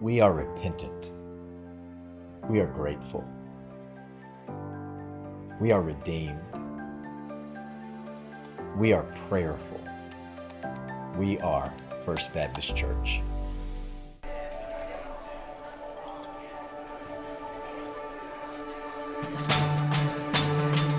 [0.00, 1.10] we are repentant.
[2.48, 3.22] We are grateful.
[5.60, 6.40] We are redeemed.
[8.78, 9.80] We are prayerful.
[11.18, 13.20] We are First Baptist Church.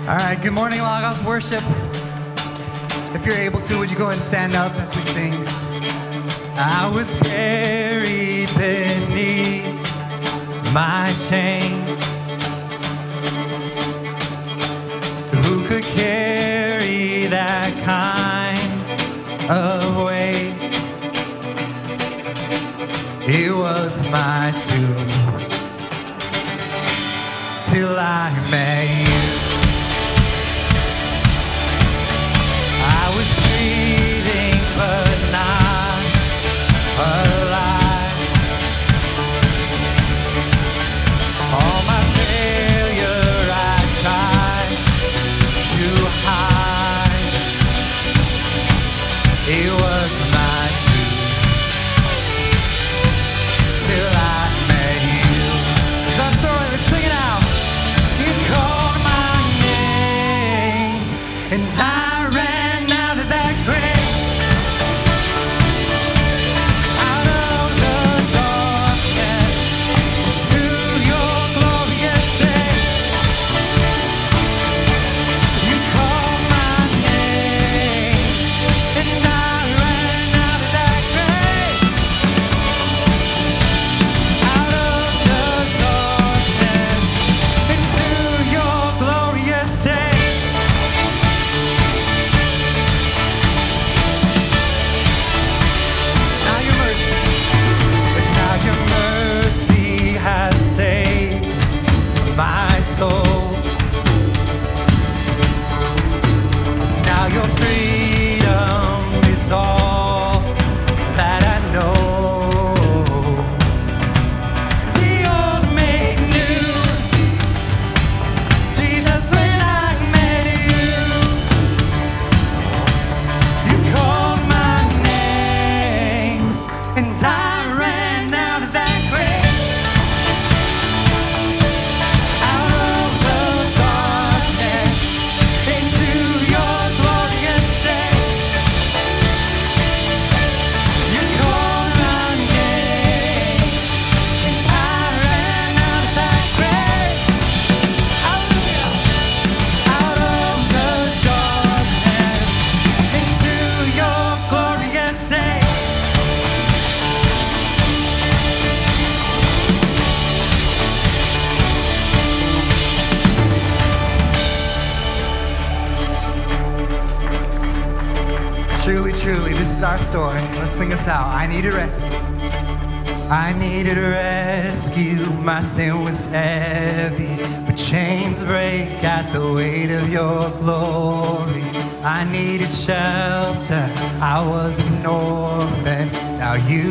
[0.02, 1.62] All right, good morning, LOGOS Worship.
[3.14, 5.32] If you're able to, would you go ahead and stand up as we sing?
[6.54, 9.64] I was buried there need
[10.72, 11.84] my shame.
[15.42, 18.70] Who could carry that kind
[19.50, 20.54] of weight?
[23.28, 25.08] It was my tomb
[27.64, 29.52] till I met you.
[32.84, 35.82] I was breathing, but not.
[36.98, 37.41] Alive.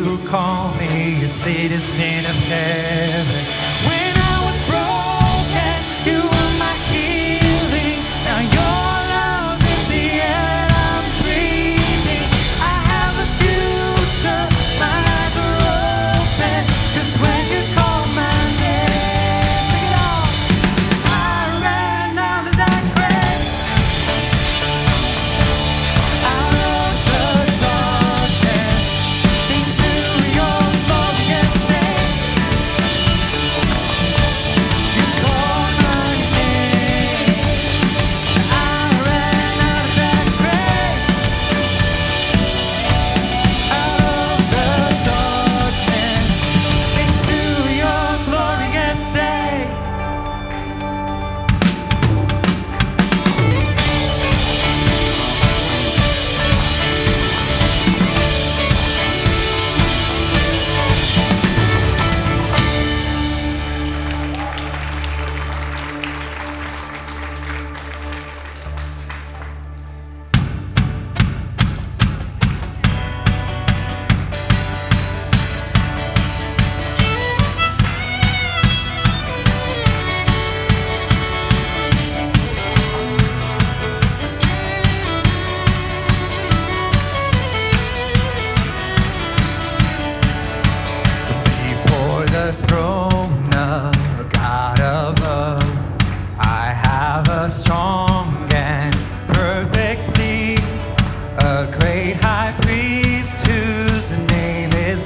[0.04, 4.01] You call me a citizen of heaven.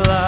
[0.01, 0.26] love.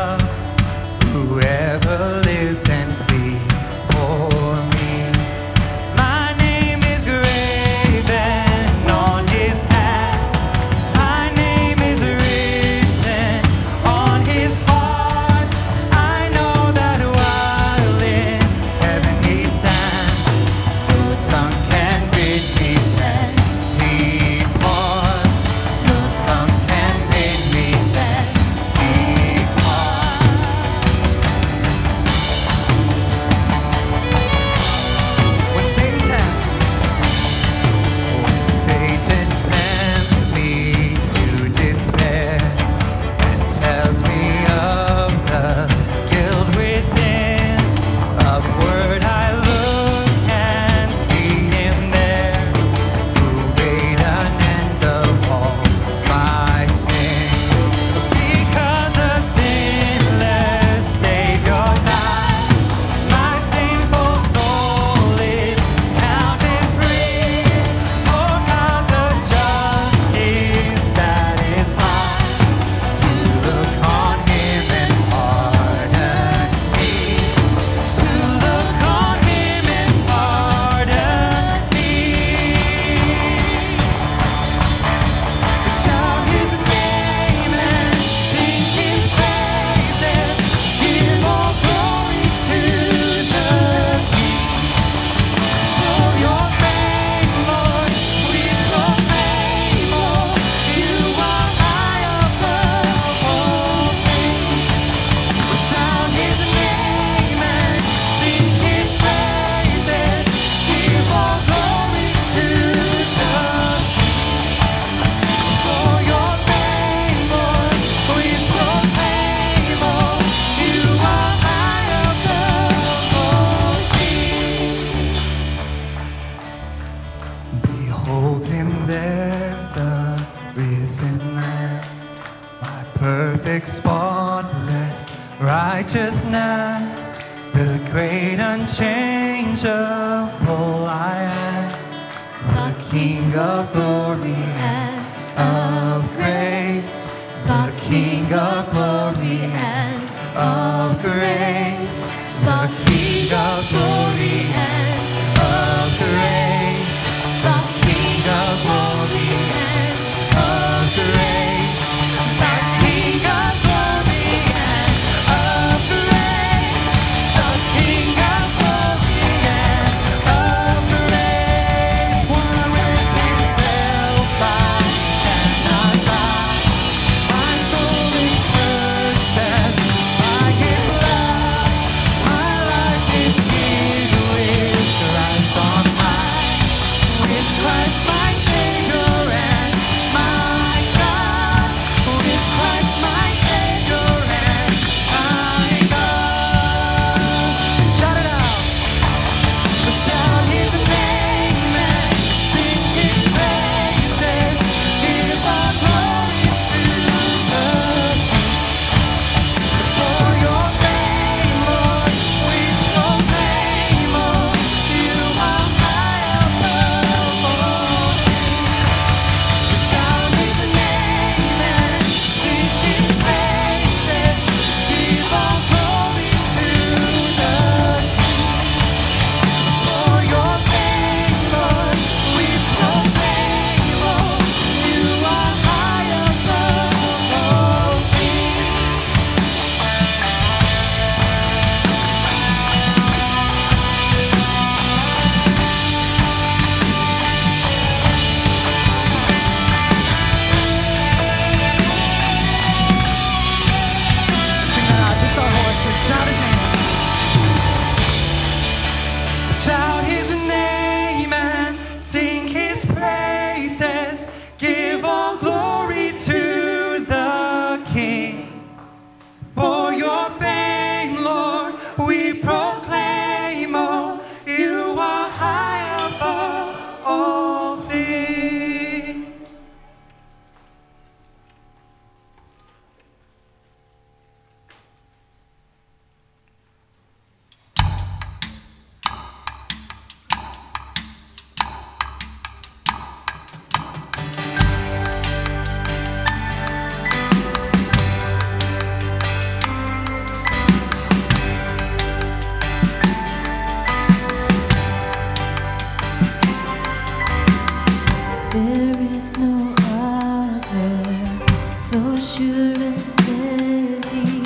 [312.36, 314.42] sure and steady.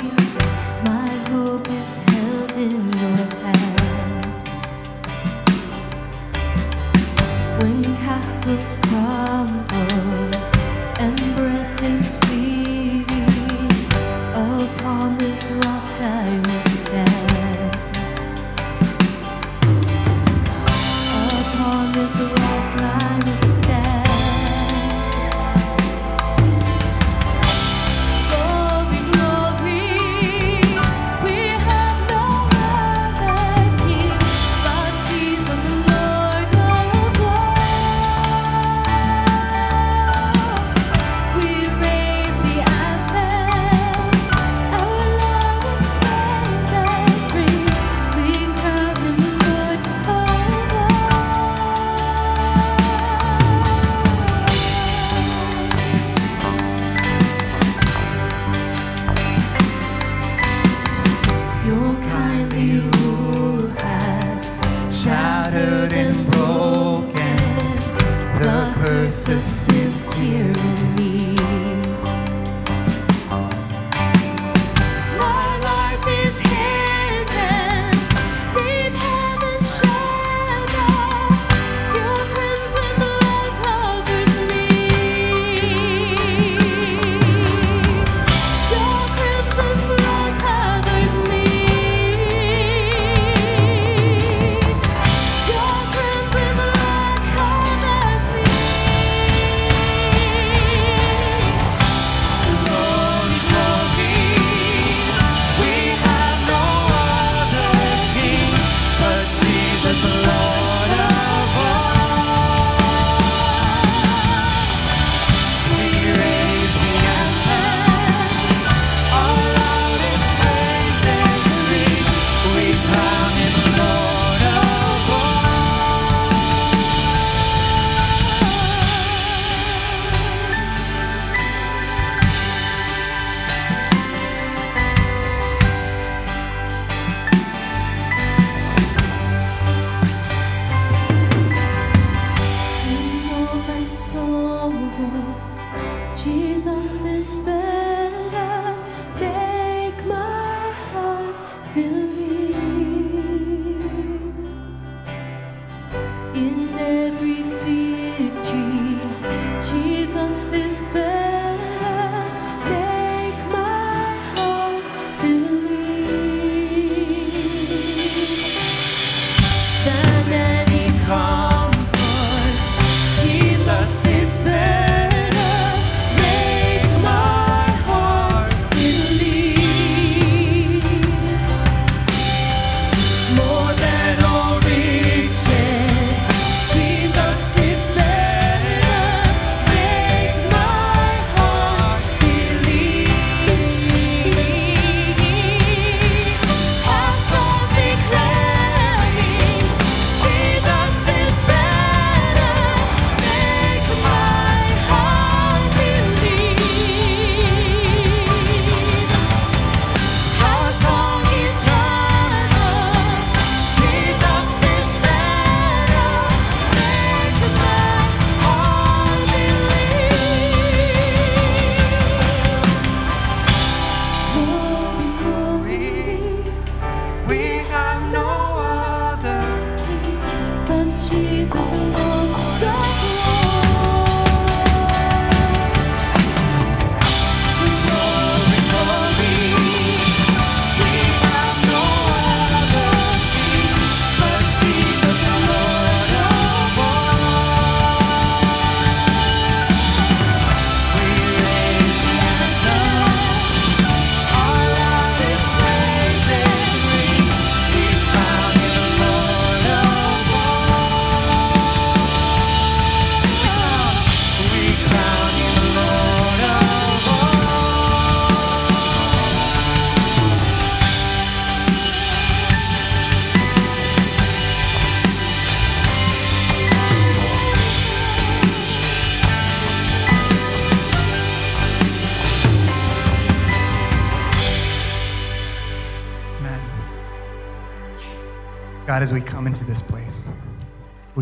[0.85, 4.43] My hope is held in your hand.
[7.59, 10.31] When castles crumble
[10.97, 12.32] and breath is.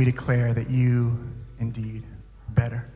[0.01, 1.15] we declare that you
[1.59, 2.01] indeed
[2.49, 2.89] are better.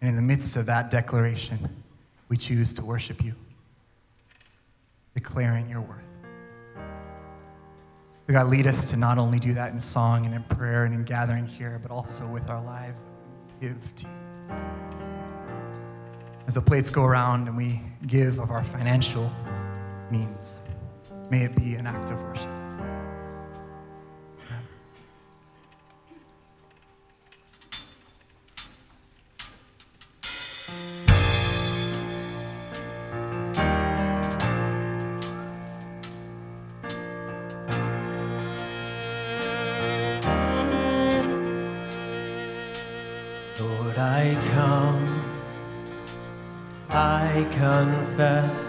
[0.00, 1.84] And in the midst of that declaration,
[2.28, 3.32] we choose to worship you,
[5.14, 6.02] declaring your worth.
[8.26, 10.92] So God, lead us to not only do that in song and in prayer and
[10.92, 13.12] in gathering here, but also with our lives that
[13.60, 14.56] we give to you.
[16.48, 19.30] As the plates go around and we give of our financial
[20.10, 20.58] means,
[21.30, 22.55] may it be an act of worship.
[47.56, 48.65] confess.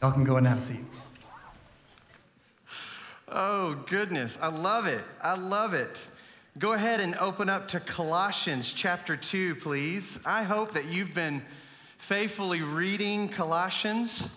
[0.00, 0.84] Y'all can go and have a seat.
[3.26, 4.38] Oh, goodness.
[4.40, 5.02] I love it.
[5.20, 6.06] I love it.
[6.60, 10.20] Go ahead and open up to Colossians chapter 2, please.
[10.24, 11.42] I hope that you've been
[11.96, 14.28] faithfully reading Colossians.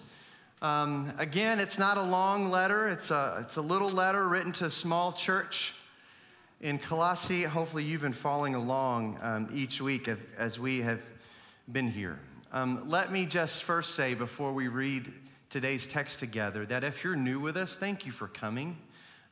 [0.64, 4.66] Um, again, it's not a long letter, it's a, it's a little letter written to
[4.66, 5.74] a small church
[6.60, 7.44] in Colossae.
[7.44, 11.04] Hopefully, you've been following along um, each week as, we have
[11.72, 12.18] been here.
[12.52, 15.12] Um, let me just first say before we read
[15.52, 18.78] today's text together that if you're new with us, thank you for coming.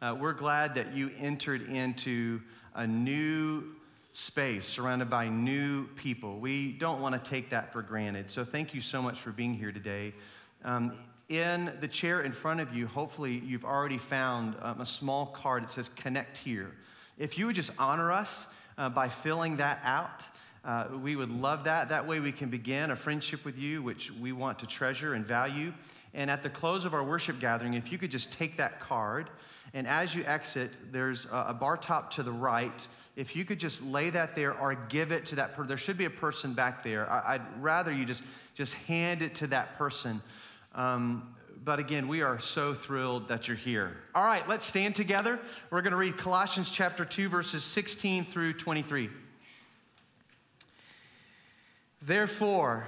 [0.02, 2.42] Uh, we're glad that you entered into
[2.76, 3.64] a new
[4.12, 6.38] space surrounded by new people.
[6.38, 8.30] We don't want to take that for granted.
[8.30, 10.14] So, thank you so much for being here today.
[10.66, 10.98] Um,
[11.30, 15.64] in the chair in front of you, hopefully, you've already found um, a small card
[15.64, 16.76] that says Connect Here.
[17.18, 20.26] If you would just honor us uh, by filling that out,
[20.66, 21.88] uh, we would love that.
[21.88, 25.26] That way, we can begin a friendship with you, which we want to treasure and
[25.26, 25.72] value.
[26.14, 29.30] And at the close of our worship gathering, if you could just take that card,
[29.74, 32.88] and as you exit, there's a bar top to the right.
[33.16, 35.98] If you could just lay that there or give it to that person, there should
[35.98, 37.10] be a person back there.
[37.10, 38.24] I, would rather you just,
[38.56, 40.22] just hand it to that person
[40.76, 43.98] um, but again, we are so thrilled that you're here.
[44.16, 45.40] All right, let's stand together.
[45.70, 49.10] We're going to read Colossians chapter 2, verses 16 through 23.
[52.02, 52.88] Therefore,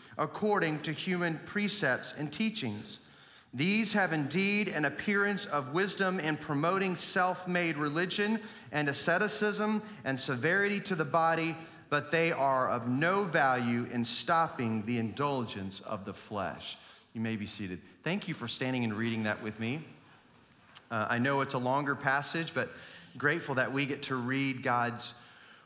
[0.21, 2.99] according to human precepts and teachings.
[3.53, 8.39] These have indeed an appearance of wisdom in promoting self made religion
[8.71, 11.57] and asceticism and severity to the body
[11.91, 16.77] but they are of no value in stopping the indulgence of the flesh.
[17.13, 17.81] You may be seated.
[18.05, 19.83] Thank you for standing and reading that with me.
[20.89, 22.69] Uh, I know it's a longer passage, but
[23.17, 25.13] grateful that we get to read God's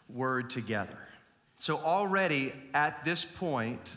[0.09, 0.97] word together.
[1.57, 3.95] So, already at this point,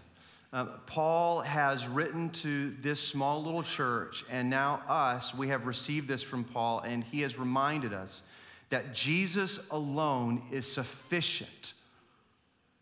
[0.53, 6.09] uh, Paul has written to this small little church, and now us, we have received
[6.09, 8.23] this from Paul, and he has reminded us
[8.71, 11.75] that Jesus alone is sufficient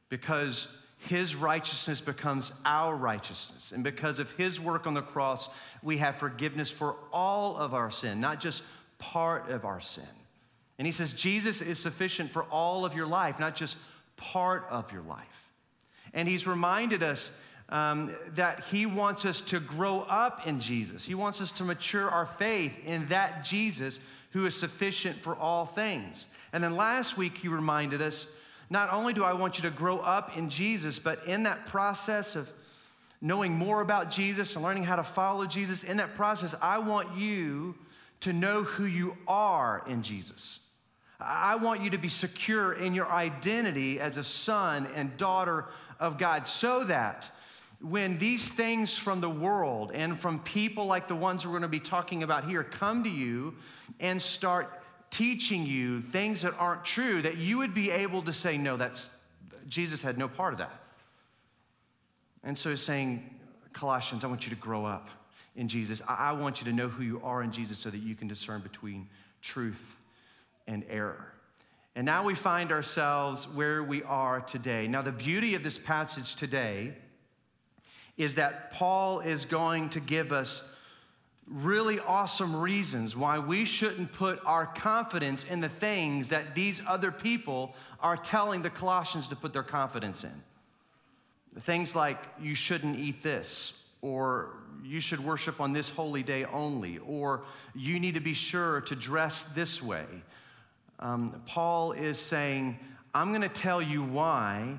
[0.09, 3.72] because his righteousness becomes our righteousness.
[3.72, 5.48] And because of his work on the cross,
[5.83, 8.62] we have forgiveness for all of our sin, not just
[8.98, 10.05] part of our sin.
[10.79, 13.76] And he says Jesus is sufficient for all of your life, not just
[14.16, 15.50] part of your life.
[16.12, 17.31] And he's reminded us
[17.68, 21.05] um, that he wants us to grow up in Jesus.
[21.05, 23.98] He wants us to mature our faith in that Jesus
[24.31, 26.26] who is sufficient for all things.
[26.52, 28.26] And then last week, he reminded us
[28.68, 32.37] not only do I want you to grow up in Jesus, but in that process
[32.37, 32.52] of
[33.20, 37.16] knowing more about Jesus and learning how to follow Jesus, in that process, I want
[37.16, 37.74] you
[38.20, 40.61] to know who you are in Jesus.
[41.18, 45.66] I want you to be secure in your identity as a son and daughter
[45.98, 47.31] of God so that
[47.81, 51.69] when these things from the world and from people like the ones we're going to
[51.69, 53.55] be talking about here come to you
[54.01, 58.57] and start teaching you things that aren't true, that you would be able to say,
[58.57, 59.11] no, that's,
[59.69, 60.81] Jesus had no part of that.
[62.43, 63.35] And so he's saying,
[63.73, 65.09] Colossians, I want you to grow up
[65.55, 66.01] in Jesus.
[66.09, 68.29] I, I want you to know who you are in Jesus so that you can
[68.29, 69.09] discern between
[69.43, 70.01] truth
[70.67, 71.33] and error.
[71.95, 74.87] And now we find ourselves where we are today.
[74.87, 76.95] Now, the beauty of this passage today
[78.16, 80.62] is that Paul is going to give us
[81.46, 87.12] really awesome reasons why we shouldn't put our confidence in the things that these other
[87.12, 90.42] people are telling the Colossians to put their confidence in.
[91.62, 96.98] Things like, you shouldn't eat this, or you should worship on this holy day only,
[96.98, 100.05] or you need to be sure to dress this way.
[100.98, 102.79] Um, Paul is saying,
[103.14, 104.79] I'm going to tell you why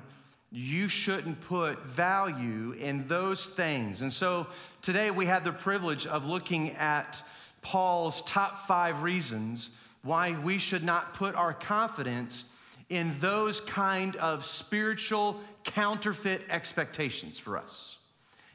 [0.50, 4.00] you shouldn't put value in those things.
[4.02, 4.46] And so
[4.80, 7.22] today we have the privilege of looking at
[7.60, 9.70] Paul's top five reasons
[10.02, 12.44] why we should not put our confidence
[12.88, 17.98] in those kind of spiritual counterfeit expectations for us.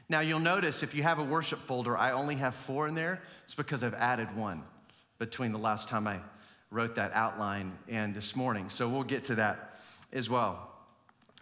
[0.08, 3.22] Now, you'll notice if you have a worship folder, I only have four in there.
[3.44, 4.62] It's because I've added one
[5.18, 6.18] between the last time I
[6.70, 8.68] wrote that outline and this morning.
[8.68, 9.78] So we'll get to that
[10.12, 10.73] as well.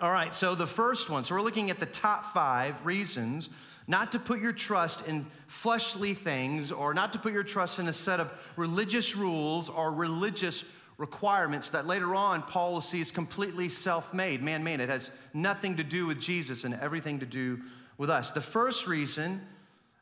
[0.00, 3.50] All right, so the first one, so we're looking at the top five reasons
[3.86, 7.88] not to put your trust in fleshly things or not to put your trust in
[7.88, 10.64] a set of religious rules or religious
[10.98, 14.80] requirements that later on Paul will see is completely self made, man made.
[14.80, 17.60] It has nothing to do with Jesus and everything to do
[17.98, 18.30] with us.
[18.30, 19.40] The first reason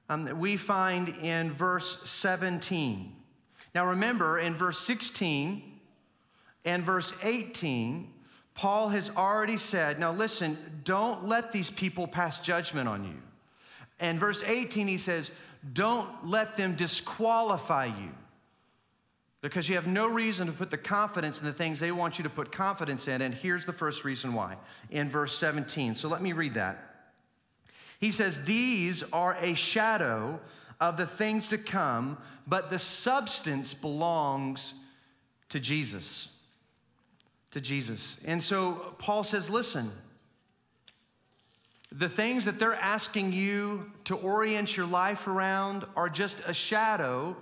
[0.09, 3.15] um, that we find in verse 17.
[3.75, 5.63] Now remember, in verse 16
[6.65, 8.13] and verse 18,
[8.61, 13.17] Paul has already said, now listen, don't let these people pass judgment on you.
[13.99, 15.31] And verse 18, he says,
[15.73, 18.11] don't let them disqualify you
[19.41, 22.23] because you have no reason to put the confidence in the things they want you
[22.25, 23.23] to put confidence in.
[23.23, 24.59] And here's the first reason why
[24.91, 25.95] in verse 17.
[25.95, 27.07] So let me read that.
[27.99, 30.39] He says, These are a shadow
[30.83, 34.75] of the things to come, but the substance belongs
[35.49, 36.29] to Jesus.
[37.53, 38.17] To Jesus.
[38.25, 39.91] And so Paul says, listen,
[41.91, 47.37] the things that they're asking you to orient your life around are just a shadow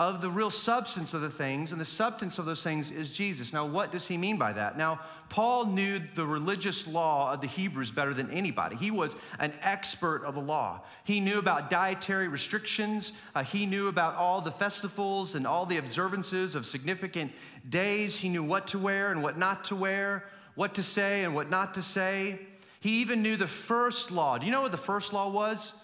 [0.00, 3.52] of the real substance of the things, and the substance of those things is Jesus.
[3.52, 4.78] Now, what does he mean by that?
[4.78, 8.76] Now, Paul knew the religious law of the Hebrews better than anybody.
[8.76, 10.80] He was an expert of the law.
[11.04, 15.76] He knew about dietary restrictions, uh, he knew about all the festivals and all the
[15.76, 17.30] observances of significant
[17.68, 18.16] days.
[18.16, 21.50] He knew what to wear and what not to wear, what to say and what
[21.50, 22.40] not to say.
[22.80, 24.38] He even knew the first law.
[24.38, 25.74] Do you know what the first law was?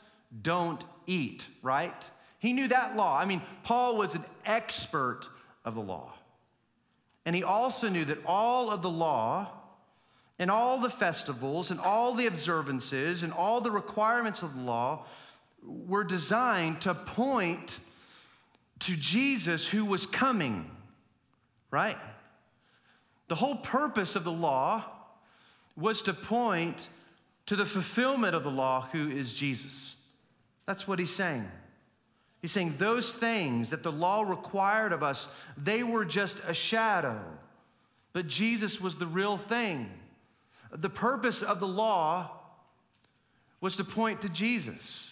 [0.40, 2.10] Don't eat, right?
[2.38, 3.18] He knew that law.
[3.18, 5.28] I mean, Paul was an expert
[5.64, 6.12] of the law.
[7.24, 9.50] And he also knew that all of the law
[10.38, 15.04] and all the festivals and all the observances and all the requirements of the law
[15.64, 17.78] were designed to point
[18.80, 20.70] to Jesus who was coming,
[21.70, 21.96] right?
[23.28, 24.84] The whole purpose of the law
[25.76, 26.88] was to point
[27.46, 29.96] to the fulfillment of the law, who is Jesus.
[30.66, 31.48] That's what he's saying.
[32.46, 37.20] He's saying those things that the law required of us, they were just a shadow.
[38.12, 39.90] But Jesus was the real thing.
[40.70, 42.30] The purpose of the law
[43.60, 45.10] was to point to Jesus.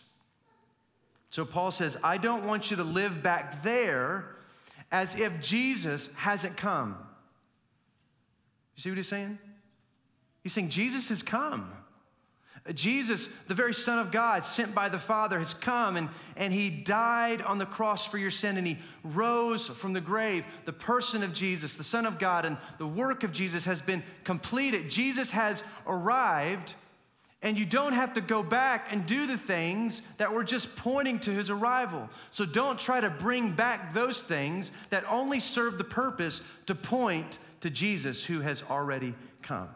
[1.31, 4.37] So Paul says, I don't want you to live back there
[4.93, 6.97] as if Jesus hasn't come.
[8.77, 9.41] You see what he's saying?
[10.45, 11.73] He's saying Jesus has come.
[12.73, 16.71] Jesus, the very Son of God, sent by the Father, has come and, and he
[16.71, 20.47] died on the cross for your sin and he rose from the grave.
[20.65, 24.03] The person of Jesus, the Son of God, and the work of Jesus has been
[24.25, 24.89] completed.
[24.89, 26.75] Jesus has arrived,
[27.43, 31.19] and you don't have to go back and do the things that were just pointing
[31.21, 32.09] to his arrival.
[32.31, 37.41] So don't try to bring back those things that only serve the purpose to point
[37.61, 39.69] to Jesus who has already come.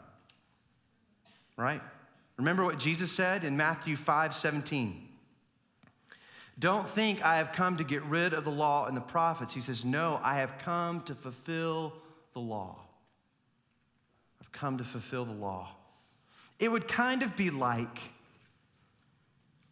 [1.59, 1.83] Right?
[2.38, 5.05] Remember what Jesus said in Matthew 5 17.
[6.59, 9.53] Don't think I have come to get rid of the law and the prophets.
[9.53, 11.92] He says, No, I have come to fulfill
[12.33, 12.77] the law.
[14.40, 15.68] I've come to fulfill the law.
[16.59, 18.01] It would kind of be like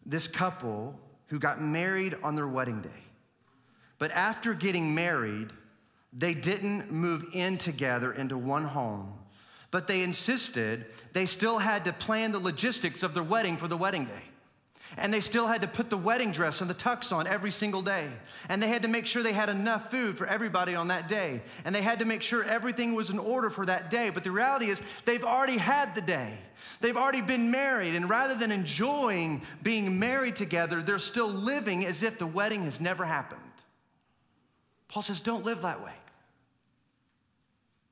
[0.04, 0.98] this couple
[1.28, 2.88] who got married on their wedding day.
[3.98, 5.50] But after getting married,
[6.12, 9.12] they didn't move in together into one home
[9.76, 13.76] but they insisted they still had to plan the logistics of their wedding for the
[13.76, 14.22] wedding day.
[14.96, 17.82] And they still had to put the wedding dress and the tux on every single
[17.82, 18.08] day.
[18.48, 21.42] And they had to make sure they had enough food for everybody on that day.
[21.66, 24.08] And they had to make sure everything was in order for that day.
[24.08, 26.38] But the reality is, they've already had the day.
[26.80, 27.96] They've already been married.
[27.96, 32.80] And rather than enjoying being married together, they're still living as if the wedding has
[32.80, 33.42] never happened.
[34.88, 35.92] Paul says, don't live that way.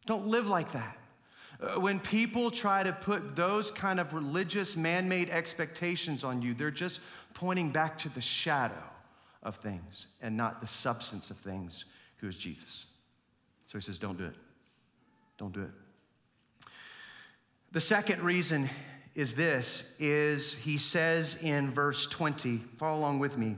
[0.06, 0.96] Don't live like that.
[1.60, 6.54] Uh, when people try to put those kind of religious man made expectations on you,
[6.54, 7.00] they're just
[7.32, 8.82] pointing back to the shadow
[9.42, 11.84] of things and not the substance of things,
[12.16, 12.86] who is Jesus.
[13.66, 14.36] So he says, Don't do it.
[15.38, 15.70] Don't do it.
[17.72, 18.70] The second reason
[19.14, 23.56] is this is he says in verse 20 follow along with me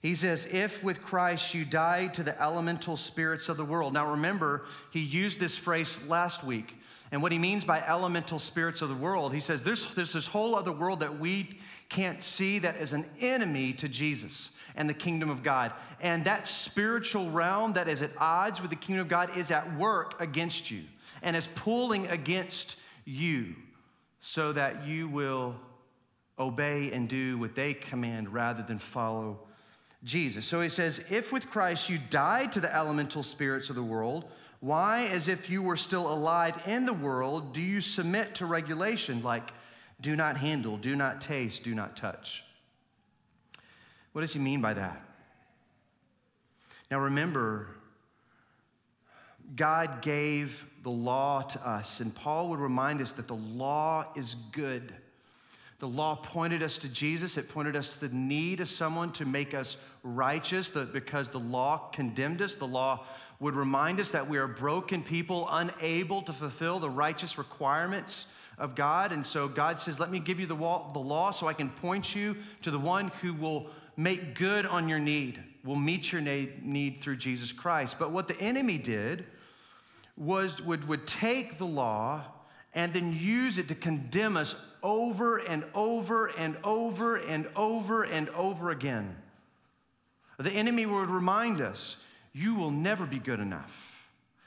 [0.00, 3.92] he says, If with Christ you died to the elemental spirits of the world.
[3.92, 6.74] Now remember, he used this phrase last week.
[7.10, 10.26] And what he means by elemental spirits of the world, he says, there's, there's this
[10.26, 11.58] whole other world that we
[11.88, 15.72] can't see that is an enemy to Jesus and the kingdom of God.
[16.00, 19.74] And that spiritual realm that is at odds with the kingdom of God is at
[19.76, 20.82] work against you
[21.22, 23.54] and is pulling against you
[24.20, 25.56] so that you will
[26.38, 29.47] obey and do what they command rather than follow
[30.04, 30.46] Jesus.
[30.46, 34.30] So he says, If with Christ you died to the elemental spirits of the world,
[34.60, 39.22] why, as if you were still alive in the world, do you submit to regulation
[39.22, 39.52] like
[40.00, 42.44] do not handle, do not taste, do not touch?
[44.12, 45.02] What does he mean by that?
[46.90, 47.68] Now remember,
[49.54, 54.36] God gave the law to us, and Paul would remind us that the law is
[54.52, 54.92] good.
[55.78, 57.36] The law pointed us to Jesus.
[57.36, 61.88] It pointed us to the need of someone to make us righteous because the law
[61.92, 62.56] condemned us.
[62.56, 63.06] The law
[63.38, 68.26] would remind us that we are broken people, unable to fulfill the righteous requirements
[68.58, 69.12] of God.
[69.12, 72.36] And so God says, Let me give you the law so I can point you
[72.62, 77.16] to the one who will make good on your need, will meet your need through
[77.16, 77.96] Jesus Christ.
[78.00, 79.26] But what the enemy did
[80.16, 82.24] was would, would take the law
[82.74, 88.28] and then use it to condemn us over and over and over and over and
[88.30, 89.16] over again.
[90.38, 91.96] The enemy would remind us
[92.32, 93.94] you will never be good enough.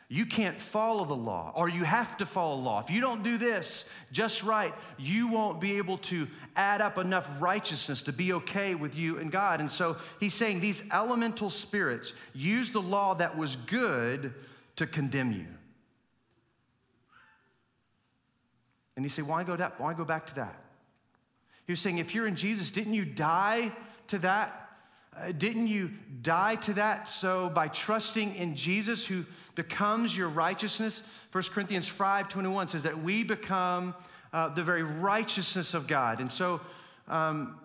[0.08, 2.82] You can't follow the law, or you have to follow the law.
[2.82, 7.42] If you don't do this just right, you won't be able to add up enough
[7.42, 9.62] righteousness to be okay with you and God.
[9.62, 14.34] And so he's saying these elemental spirits use the law that was good
[14.76, 15.48] to condemn you.
[19.02, 20.56] And you say, why go, that, why go back to that?
[21.68, 23.72] Was saying, if you're in Jesus, didn't you die
[24.10, 24.70] to that?
[25.18, 25.90] Uh, didn't you
[26.22, 27.10] die to that?
[27.10, 33.02] So by trusting in Jesus, who becomes your righteousness, 1 Corinthians 5 21 says that
[33.02, 33.96] we become
[34.34, 36.20] uh, the very righteousness of God.
[36.20, 36.62] And so
[37.08, 37.58] um,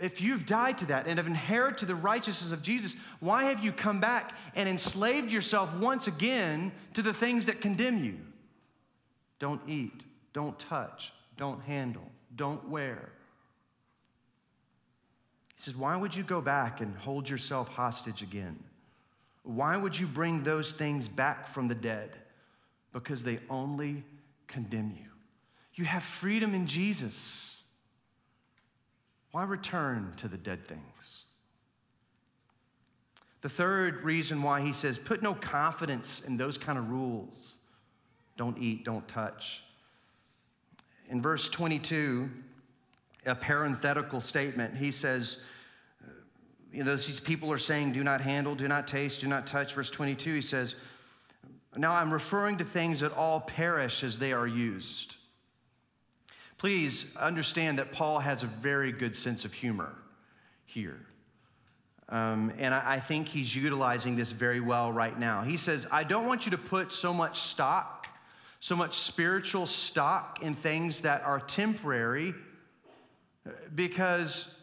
[0.00, 3.72] if you've died to that and have inherited the righteousness of Jesus, why have you
[3.72, 8.16] come back and enslaved yourself once again to the things that condemn you?
[9.42, 13.10] Don't eat, don't touch, don't handle, don't wear.
[15.56, 18.58] He says, Why would you go back and hold yourself hostage again?
[19.44, 22.10] Why would you bring those things back from the dead?
[22.92, 24.04] Because they only
[24.46, 25.08] condemn you.
[25.74, 27.56] You have freedom in Jesus.
[29.32, 31.24] Why return to the dead things?
[33.40, 37.56] The third reason why he says, put no confidence in those kind of rules.
[38.36, 39.62] Don't eat, don't touch.
[41.12, 42.30] In verse 22,
[43.26, 45.36] a parenthetical statement, he says,
[46.72, 49.74] you know, these people are saying, do not handle, do not taste, do not touch.
[49.74, 50.74] Verse 22, he says,
[51.76, 55.16] Now I'm referring to things that all perish as they are used.
[56.56, 59.94] Please understand that Paul has a very good sense of humor
[60.64, 60.98] here.
[62.08, 65.42] Um, and I, I think he's utilizing this very well right now.
[65.42, 68.08] He says, I don't want you to put so much stock,
[68.62, 72.32] so much spiritual stock in things that are temporary
[73.74, 74.54] because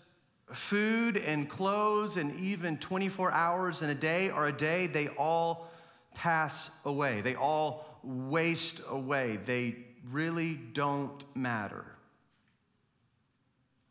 [0.53, 5.69] food and clothes and even 24 hours in a day or a day, they all
[6.15, 7.19] pass away.
[7.19, 9.37] They all waste away.
[9.43, 9.75] They
[10.09, 11.83] really don't matter.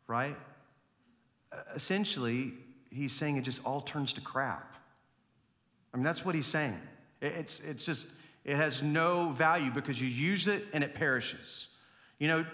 [0.07, 0.37] Right?
[1.75, 2.53] Essentially,
[2.89, 4.73] he's saying it just all turns to crap.
[5.93, 6.79] I mean, that's what he's saying.
[7.21, 8.07] It's, it's just,
[8.49, 11.67] it has no value because you use it and it perishes.
[12.17, 12.45] You know,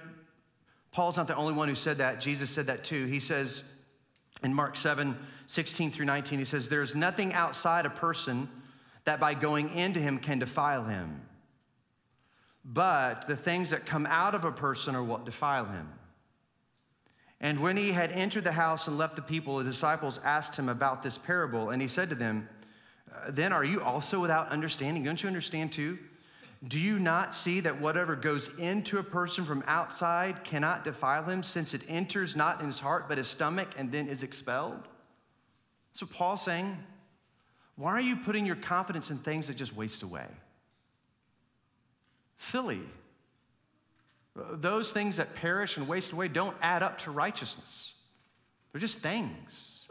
[0.91, 2.19] Paul's not the only one who said that.
[2.19, 3.05] Jesus said that too.
[3.05, 3.63] He says,
[4.43, 8.49] in Mark 7 16 through 19, he says, There's nothing outside a person
[9.05, 11.21] that by going into him can defile him.
[12.65, 15.87] But the things that come out of a person are what defile him.
[17.39, 20.67] And when he had entered the house and left the people, the disciples asked him
[20.67, 21.69] about this parable.
[21.69, 22.49] And he said to them,
[23.29, 25.03] Then are you also without understanding?
[25.03, 25.97] Don't you understand too?
[26.67, 31.43] Do you not see that whatever goes into a person from outside cannot defile him,
[31.43, 34.87] since it enters not in his heart, but his stomach, and then is expelled?
[35.93, 36.77] So Paul's saying,
[37.75, 40.25] why are you putting your confidence in things that just waste away?
[42.37, 42.81] Silly.
[44.35, 47.93] Those things that perish and waste away don't add up to righteousness.
[48.71, 49.85] They're just things.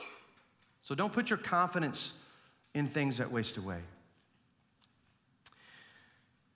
[0.80, 2.12] So don't put your confidence
[2.74, 3.80] in things that waste away.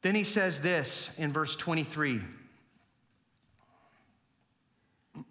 [0.02, 2.20] Then he says this in verse 23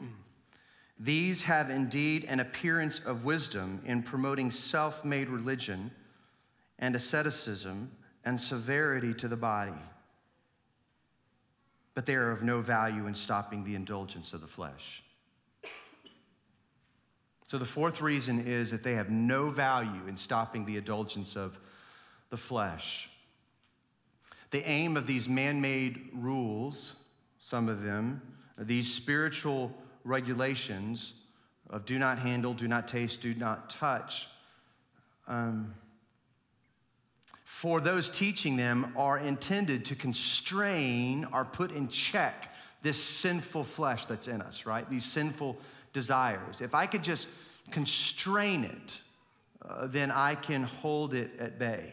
[0.99, 5.91] These have indeed an appearance of wisdom in promoting self made religion
[6.79, 7.91] and asceticism
[8.25, 9.71] and severity to the body,
[11.93, 15.03] but they are of no value in stopping the indulgence of the flesh.
[17.47, 21.57] So, the fourth reason is that they have no value in stopping the indulgence of
[22.29, 23.09] the flesh.
[24.51, 26.95] The aim of these man made rules,
[27.39, 28.21] some of them,
[28.57, 29.73] these spiritual
[30.03, 31.13] regulations
[31.69, 34.27] of do not handle, do not taste, do not touch,
[35.25, 35.73] um,
[37.45, 44.05] for those teaching them are intended to constrain or put in check this sinful flesh
[44.05, 44.87] that's in us, right?
[44.89, 45.57] These sinful
[45.97, 46.61] desires.
[46.61, 47.27] If I could just
[47.71, 49.01] constrain it,
[49.67, 51.91] uh, then I can hold it at bay.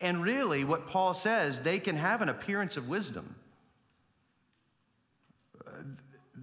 [0.00, 3.36] And really, what Paul says, they can have an appearance of wisdom.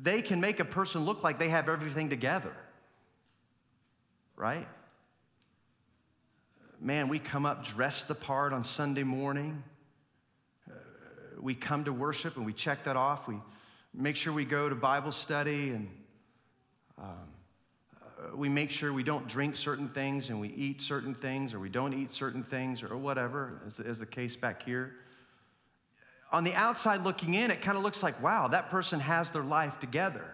[0.02, 2.56] They can make a person look like they have everything together,
[4.38, 4.68] right?
[6.80, 9.62] Man, we come up dressed the part on Sunday morning.
[10.68, 10.74] Uh,
[11.42, 13.28] we come to worship and we check that off.
[13.28, 13.36] We
[13.94, 15.90] make sure we go to Bible study and
[17.02, 21.60] um, we make sure we don't drink certain things and we eat certain things or
[21.60, 24.94] we don't eat certain things or whatever, as the, as the case back here.
[26.32, 29.44] on the outside looking in, it kind of looks like, wow, that person has their
[29.44, 30.26] life together.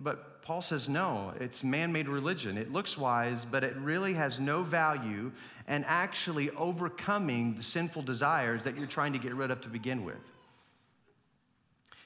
[0.00, 2.56] But Paul says, no, it's man made religion.
[2.56, 5.30] It looks wise, but it really has no value
[5.66, 10.04] and actually overcoming the sinful desires that you're trying to get rid of to begin
[10.04, 10.16] with.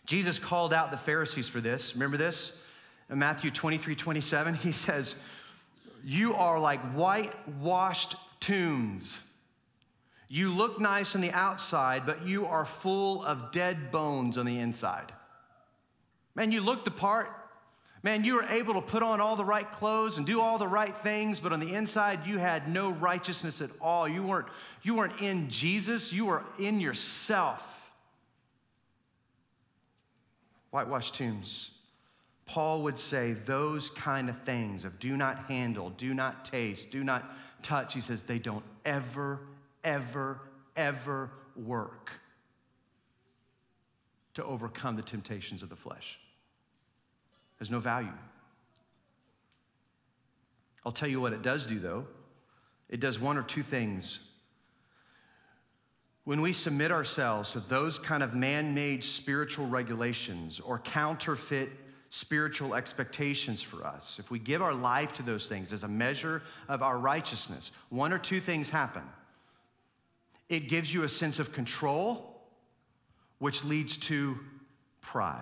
[0.07, 1.94] Jesus called out the Pharisees for this.
[1.94, 2.53] Remember this?
[3.11, 5.14] In Matthew 23 27, he says,
[6.05, 9.20] You are like whitewashed tombs.
[10.28, 14.59] You look nice on the outside, but you are full of dead bones on the
[14.59, 15.12] inside.
[16.34, 17.28] Man, you look the part.
[18.03, 20.66] Man, you were able to put on all the right clothes and do all the
[20.66, 24.09] right things, but on the inside, you had no righteousness at all.
[24.09, 24.48] You weren't,
[24.82, 27.72] you weren't in Jesus, you were in yourself.
[30.73, 31.70] Whitewashed tombs.
[32.47, 37.05] Paul would say those kind of things of do not handle, do not taste, do
[37.05, 37.31] not
[37.62, 37.95] touch.
[37.95, 39.39] He says they don't ever,
[39.85, 40.41] ever,
[40.75, 42.11] ever work
[44.35, 46.18] to overcome the temptations of the flesh.
[47.59, 48.12] There's no value.
[50.85, 52.07] I'll tell you what it does do, though.
[52.89, 54.20] It does one or two things.
[56.25, 61.70] When we submit ourselves to those kind of man made spiritual regulations or counterfeit
[62.11, 66.43] spiritual expectations for us, if we give our life to those things as a measure
[66.68, 69.03] of our righteousness, one or two things happen.
[70.49, 72.41] It gives you a sense of control,
[73.39, 74.39] which leads to
[75.01, 75.41] pride.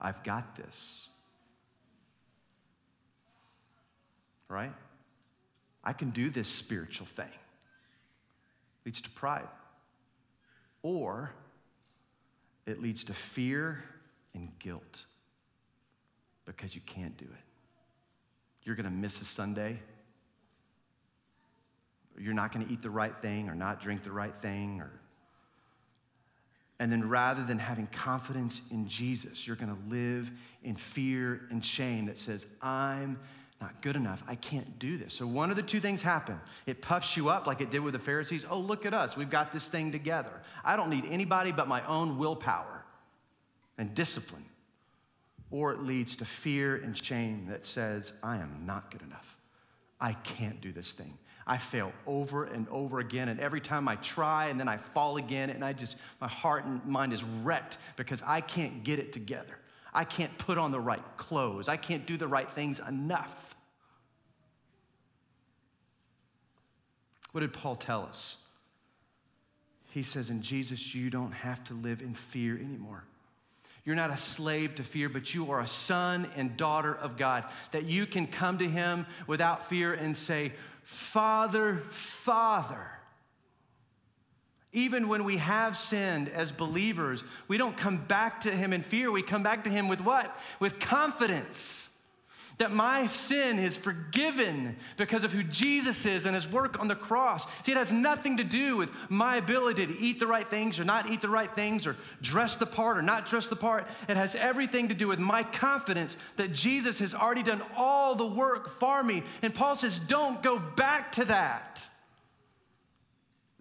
[0.00, 1.08] I've got this.
[4.48, 4.72] Right?
[5.84, 7.26] I can do this spiritual thing.
[8.84, 9.48] Leads to pride.
[10.82, 11.32] Or
[12.66, 13.82] it leads to fear
[14.34, 15.04] and guilt
[16.44, 17.44] because you can't do it.
[18.62, 19.78] You're going to miss a Sunday.
[22.18, 24.90] You're not going to eat the right thing or not drink the right thing or
[26.80, 30.30] and then rather than having confidence in Jesus, you're going to live
[30.62, 33.18] in fear and shame that says, I'm
[33.60, 34.22] not good enough.
[34.28, 35.12] I can't do this.
[35.14, 36.40] So one of the two things happen.
[36.66, 38.46] It puffs you up like it did with the Pharisees.
[38.48, 39.16] Oh, look at us.
[39.16, 40.30] We've got this thing together.
[40.64, 42.84] I don't need anybody but my own willpower
[43.76, 44.44] and discipline.
[45.50, 49.36] Or it leads to fear and shame that says, I am not good enough.
[50.00, 51.18] I can't do this thing.
[51.46, 53.30] I fail over and over again.
[53.30, 56.66] And every time I try and then I fall again, and I just, my heart
[56.66, 59.58] and mind is wrecked because I can't get it together.
[59.94, 61.66] I can't put on the right clothes.
[61.66, 63.47] I can't do the right things enough.
[67.32, 68.38] What did Paul tell us?
[69.90, 73.04] He says, In Jesus, you don't have to live in fear anymore.
[73.84, 77.44] You're not a slave to fear, but you are a son and daughter of God.
[77.72, 80.52] That you can come to Him without fear and say,
[80.82, 82.86] Father, Father.
[84.72, 89.10] Even when we have sinned as believers, we don't come back to Him in fear.
[89.10, 90.38] We come back to Him with what?
[90.60, 91.87] With confidence
[92.58, 96.96] that my sin is forgiven because of who Jesus is and his work on the
[96.96, 97.46] cross.
[97.62, 100.84] See, it has nothing to do with my ability to eat the right things or
[100.84, 103.86] not eat the right things or dress the part or not dress the part.
[104.08, 108.26] It has everything to do with my confidence that Jesus has already done all the
[108.26, 109.22] work for me.
[109.42, 111.86] And Paul says, don't go back to that.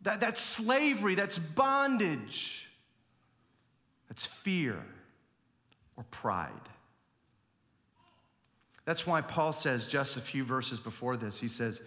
[0.01, 2.67] that that's slavery, that's bondage,
[4.09, 4.83] that's fear
[5.95, 6.51] or pride.
[8.87, 11.81] That's why Paul says, just a few verses before this, he says,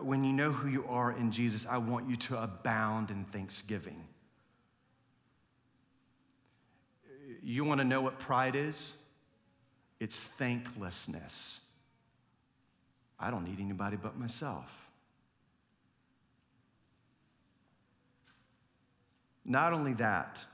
[0.00, 4.04] When you know who you are in Jesus, I want you to abound in thanksgiving.
[7.42, 8.92] You want to know what pride is?
[9.98, 11.58] It's thanklessness.
[13.18, 14.70] I don't need anybody but myself.
[19.44, 20.44] Not only that,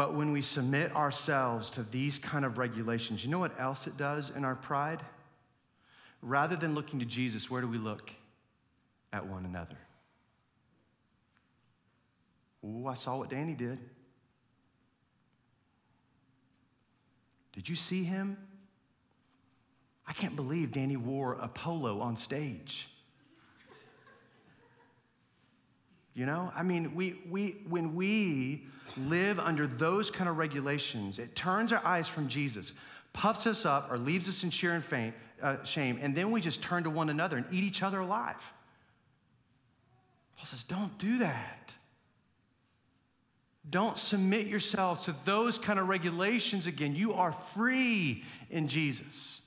[0.00, 3.98] but when we submit ourselves to these kind of regulations, you know what else it
[3.98, 5.02] does in our pride?
[6.22, 8.10] Rather than looking to Jesus, where do we look?
[9.12, 9.76] At one another.
[12.64, 13.78] Oh, I saw what Danny did.
[17.52, 18.38] Did you see him?
[20.06, 22.88] I can't believe Danny wore a polo on stage.
[26.14, 28.66] You know, I mean, we, we, when we
[28.96, 32.72] live under those kind of regulations, it turns our eyes from Jesus,
[33.12, 36.40] puffs us up, or leaves us in sheer and faint, uh, shame, and then we
[36.40, 38.40] just turn to one another and eat each other alive.
[40.36, 41.74] Paul says, don't do that.
[43.68, 46.94] Don't submit yourselves to those kind of regulations again.
[46.94, 49.40] You are free in Jesus.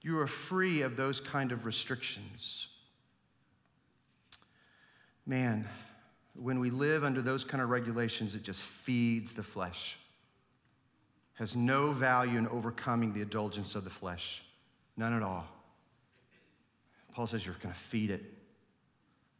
[0.00, 2.68] You are free of those kind of restrictions.
[5.26, 5.68] man,
[6.34, 9.96] when we live under those kind of regulations, it just feeds the flesh.
[11.34, 14.42] Has no value in overcoming the indulgence of the flesh.
[14.96, 15.46] None at all.
[17.12, 18.22] Paul says you're going to feed it.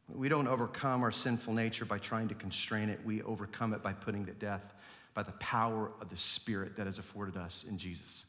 [0.09, 3.01] We don't overcome our sinful nature by trying to constrain it.
[3.05, 4.74] We overcome it by putting to death
[5.14, 8.24] by the power of the Spirit that has afforded us in Jesus.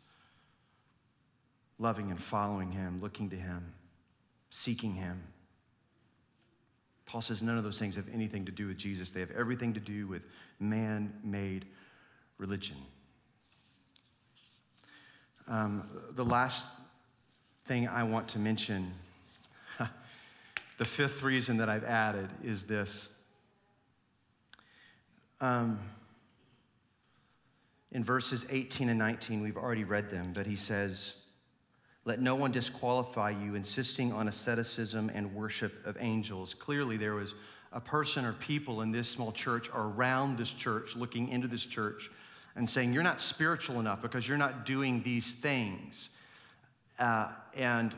[1.79, 3.73] Loving and following Him, looking to Him,
[4.49, 5.23] seeking Him.
[7.13, 9.71] Paul says none of those things have anything to do with Jesus, they have everything
[9.75, 10.23] to do with
[10.59, 11.65] man made
[12.39, 12.75] religion.
[15.47, 15.83] Um,
[16.15, 16.65] the last
[17.67, 18.91] thing I want to mention,
[20.79, 23.09] the fifth reason that I've added is this.
[25.39, 25.77] Um,
[27.91, 31.13] in verses 18 and 19, we've already read them, but he says,
[32.05, 36.53] Let no one disqualify you, insisting on asceticism and worship of angels.
[36.53, 37.33] Clearly, there was
[37.71, 41.65] a person or people in this small church or around this church looking into this
[41.65, 42.11] church
[42.55, 46.09] and saying, You're not spiritual enough because you're not doing these things.
[46.99, 47.95] Uh, and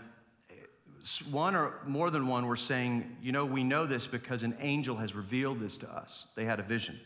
[1.30, 4.95] one or more than one were saying, You know, we know this because an angel
[4.97, 6.28] has revealed this to us.
[6.36, 6.99] They had a vision,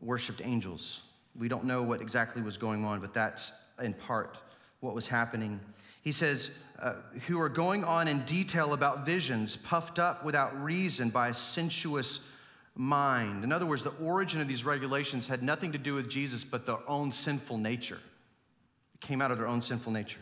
[0.00, 1.00] worshiped angels.
[1.36, 3.50] We don't know what exactly was going on, but that's
[3.82, 4.38] in part
[4.86, 5.60] what was happening.
[6.02, 6.94] He says, uh,
[7.26, 12.20] who are going on in detail about visions, puffed up without reason by a sensuous
[12.74, 13.44] mind.
[13.44, 16.66] In other words, the origin of these regulations had nothing to do with Jesus, but
[16.66, 17.98] their own sinful nature.
[18.94, 20.20] It came out of their own sinful nature.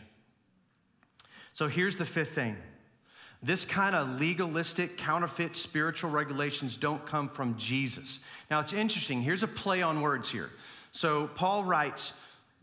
[1.53, 2.57] So here's the fifth thing
[3.43, 8.21] this kind of legalistic, counterfeit spiritual regulations don't come from Jesus.
[8.49, 9.21] Now, it's interesting.
[9.21, 10.49] Here's a play on words here.
[10.93, 12.13] So Paul writes,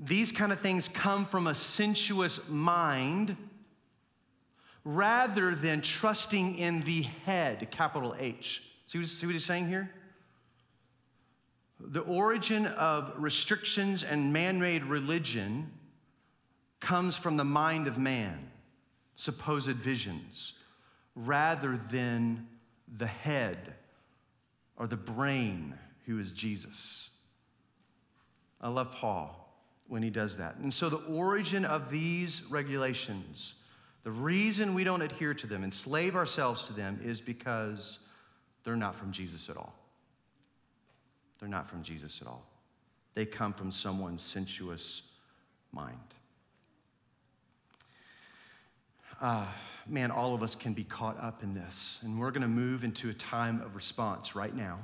[0.05, 3.37] these kind of things come from a sensuous mind
[4.85, 8.63] rather than trusting in the head, capital H.
[8.89, 9.91] See what, see what he's saying here?
[11.79, 15.71] The origin of restrictions and man made religion
[16.81, 18.51] comes from the mind of man,
[19.15, 20.55] supposed visions,
[21.15, 22.49] rather than
[22.99, 23.75] the head
[24.77, 25.75] or the brain
[26.07, 27.11] who is Jesus.
[28.61, 29.41] I love Paul
[29.93, 30.57] when he does that.
[30.57, 33.57] And so, the origin of these regulations,
[34.05, 37.99] the reason we don't adhere to them, enslave ourselves to them, is because
[38.64, 39.74] they're not from Jesus at all.
[41.38, 42.43] They're not from Jesus at all.
[43.12, 45.03] They come from someone's sensuous
[45.72, 45.99] mind.
[49.20, 49.45] Uh,
[49.86, 51.99] man, all of us can be caught up in this.
[52.01, 54.78] And we're going to move into a time of response right now.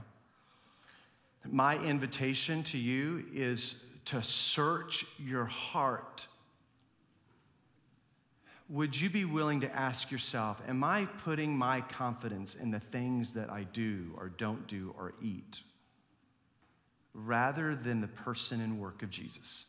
[1.50, 3.76] My invitation to you is
[4.08, 6.26] to search your heart.
[8.70, 13.34] Would you be willing to ask yourself, Am I putting my confidence in the things
[13.34, 15.60] that I do or don't do or eat
[17.12, 19.66] rather than the person and work of Jesus?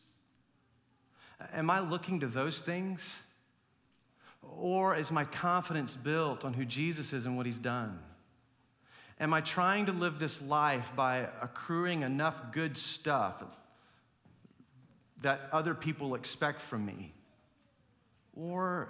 [1.52, 3.20] Am I looking to those things?
[4.42, 7.98] Or is my confidence built on who Jesus is and what he's done?
[9.18, 13.44] Am I trying to live this life by accruing enough good stuff
[15.22, 17.12] that other people expect from me?
[18.34, 18.88] Or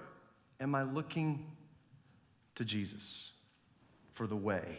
[0.61, 1.47] am I looking
[2.55, 3.33] to Jesus
[4.13, 4.79] for the way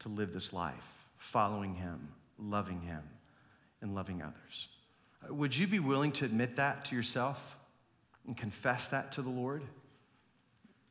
[0.00, 0.74] to live this life,
[1.16, 2.08] following him,
[2.38, 3.02] loving him,
[3.80, 4.68] and loving others?
[5.28, 7.56] Would you be willing to admit that to yourself
[8.26, 9.62] and confess that to the Lord?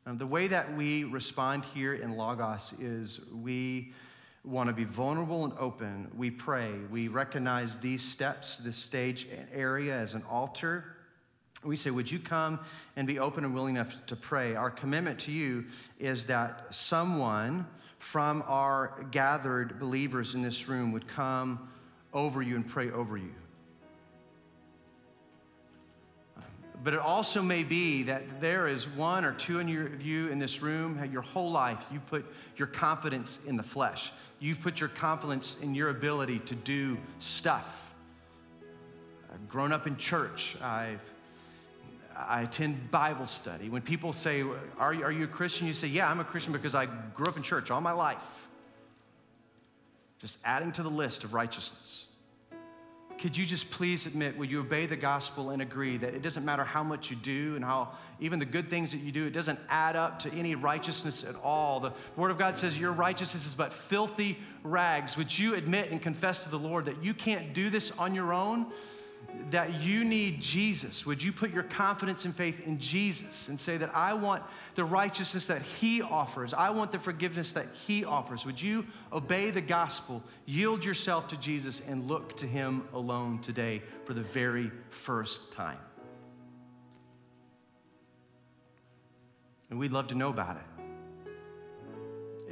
[0.06, 3.92] The way that we respond here in Logos is we
[4.44, 6.10] want to be vulnerable and open.
[6.16, 6.72] We pray.
[6.90, 10.84] We recognize these steps, this stage area as an altar.
[11.64, 12.60] We say, Would you come
[12.96, 14.54] and be open and willing enough to pray?
[14.54, 15.66] Our commitment to you
[15.98, 17.66] is that someone
[17.98, 21.68] from our gathered believers in this room would come
[22.14, 23.34] over you and pray over you.
[26.84, 29.68] But it also may be that there is one or two of
[30.02, 32.24] you in this room, your whole life, you've put
[32.56, 34.12] your confidence in the flesh.
[34.38, 37.92] You've put your confidence in your ability to do stuff.
[39.32, 40.56] I've grown up in church.
[40.62, 41.00] I've,
[42.16, 43.68] I attend Bible study.
[43.68, 44.44] When people say,
[44.78, 45.66] are you, are you a Christian?
[45.66, 48.22] You say, Yeah, I'm a Christian because I grew up in church all my life.
[50.20, 52.07] Just adding to the list of righteousness
[53.18, 56.44] could you just please admit, would you obey the gospel and agree that it doesn't
[56.44, 59.32] matter how much you do and how even the good things that you do, it
[59.32, 61.80] doesn't add up to any righteousness at all?
[61.80, 65.16] The Word of God says your righteousness is but filthy rags.
[65.16, 68.32] Would you admit and confess to the Lord that you can't do this on your
[68.32, 68.66] own?
[69.50, 73.76] That you need Jesus, would you put your confidence and faith in Jesus and say
[73.78, 74.42] that I want
[74.74, 76.52] the righteousness that He offers?
[76.52, 78.44] I want the forgiveness that He offers.
[78.44, 83.82] Would you obey the gospel, yield yourself to Jesus, and look to Him alone today
[84.04, 85.78] for the very first time?
[89.70, 90.62] And we'd love to know about it.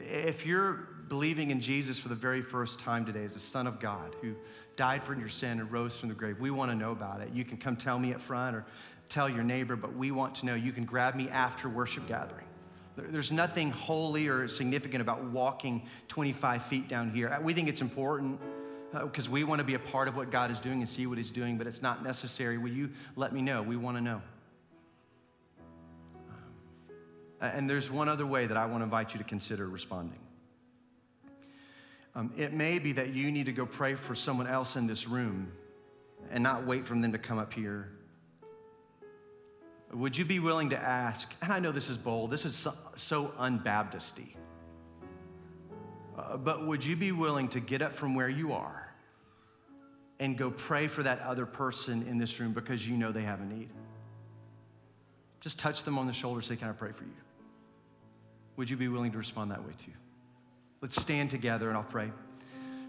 [0.02, 3.80] If you're believing in Jesus for the very first time today as the Son of
[3.80, 4.34] God who
[4.76, 6.38] died for your sin and rose from the grave.
[6.38, 7.30] We want to know about it.
[7.32, 8.64] You can come tell me up front or
[9.08, 10.54] tell your neighbor, but we want to know.
[10.54, 12.46] You can grab me after worship gathering.
[12.96, 17.38] There's nothing holy or significant about walking 25 feet down here.
[17.42, 18.40] We think it's important
[18.92, 21.06] because uh, we want to be a part of what God is doing and see
[21.06, 22.56] what He's doing, but it's not necessary.
[22.56, 23.62] Will you let me know?
[23.62, 24.22] We want to know.
[27.40, 30.18] Um, and there's one other way that I want to invite you to consider responding.
[32.16, 35.06] Um, it may be that you need to go pray for someone else in this
[35.06, 35.52] room
[36.30, 37.90] and not wait for them to come up here.
[39.92, 41.32] Would you be willing to ask?
[41.42, 44.34] And I know this is bold, this is so, so unbaptisty.
[46.18, 48.90] Uh, but would you be willing to get up from where you are
[50.18, 53.42] and go pray for that other person in this room because you know they have
[53.42, 53.68] a need?
[55.40, 57.10] Just touch them on the shoulder, say, Can I pray for you?
[58.56, 59.92] Would you be willing to respond that way too?
[60.80, 62.10] Let's stand together and I'll pray.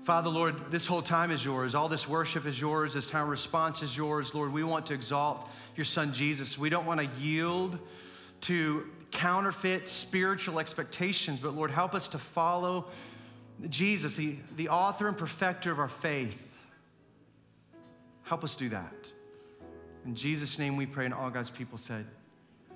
[0.04, 1.76] Father, Lord, this whole time is yours.
[1.76, 2.94] All this worship is yours.
[2.94, 4.34] This time response is yours.
[4.34, 6.58] Lord, we want to exalt your son Jesus.
[6.58, 7.78] We don't want to yield
[8.42, 12.86] to counterfeit spiritual expectations, but Lord, help us to follow
[13.70, 16.58] Jesus, the, the author and perfecter of our faith.
[18.24, 19.12] Help us do that.
[20.06, 22.06] In Jesus' name we pray, and all God's people said,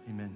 [0.09, 0.35] Amen.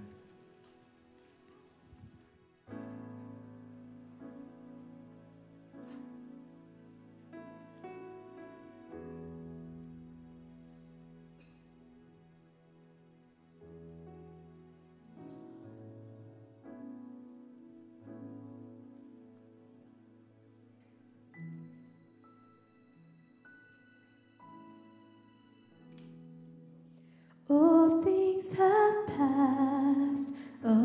[28.35, 30.29] Things have passed
[30.63, 30.81] away.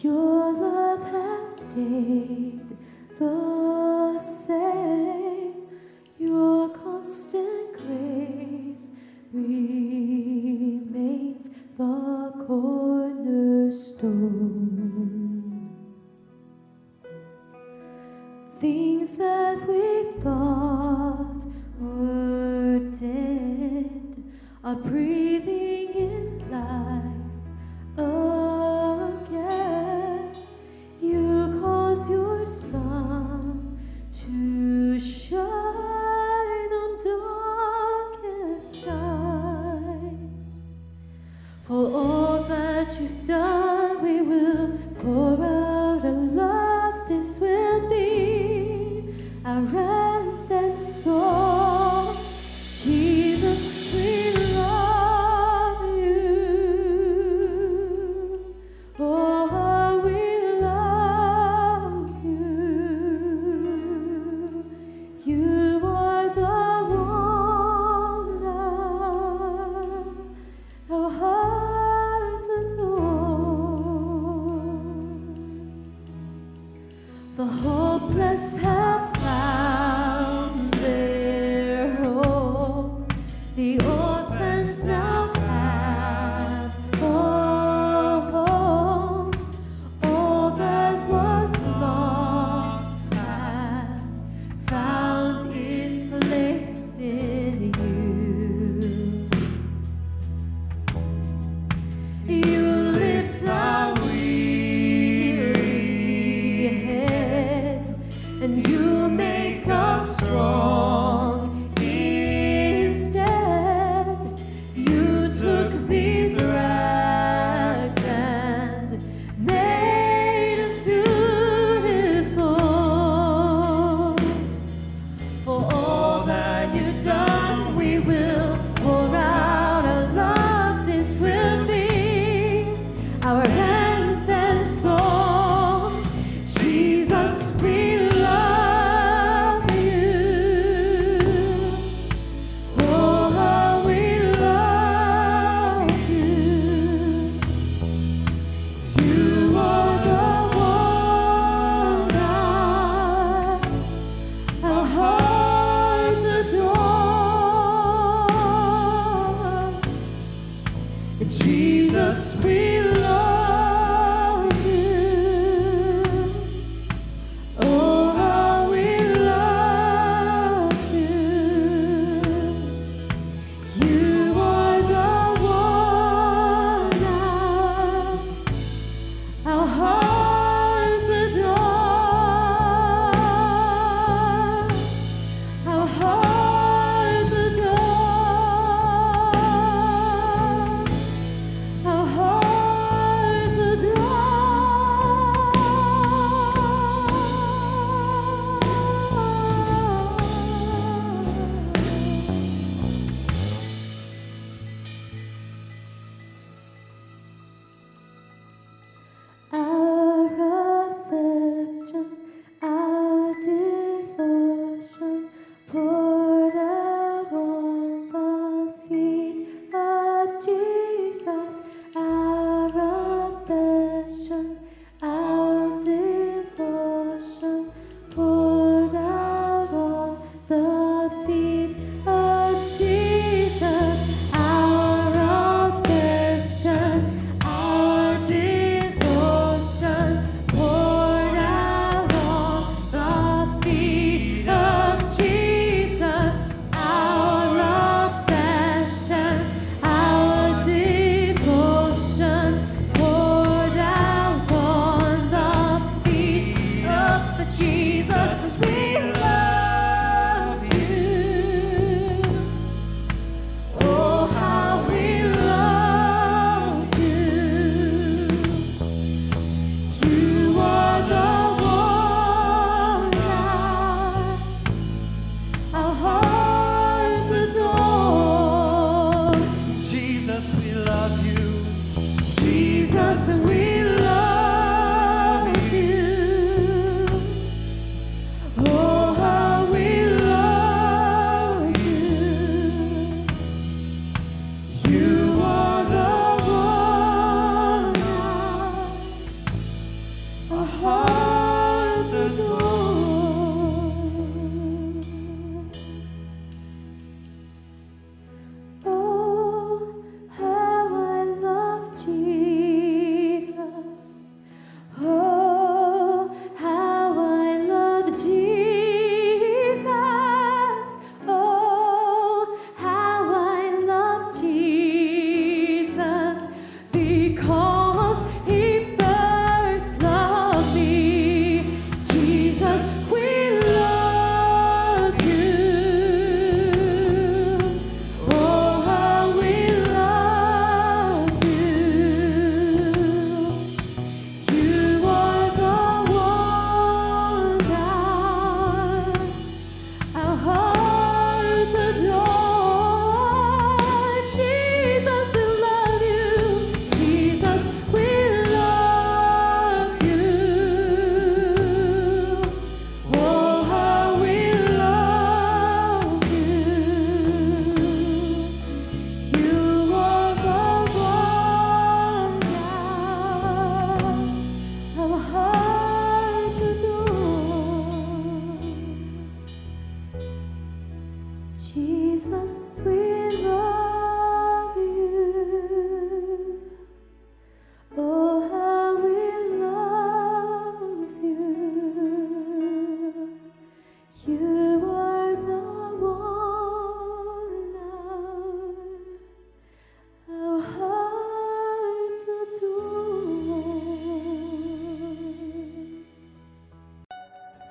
[0.00, 2.43] Your love has stayed